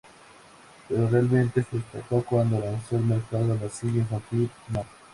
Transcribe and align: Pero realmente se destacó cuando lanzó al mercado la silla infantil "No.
Pero 0.89 1.07
realmente 1.09 1.61
se 1.61 1.75
destacó 1.77 2.23
cuando 2.25 2.57
lanzó 2.59 2.95
al 2.95 3.05
mercado 3.05 3.55
la 3.55 3.69
silla 3.69 3.99
infantil 3.99 4.49
"No. 4.69 4.83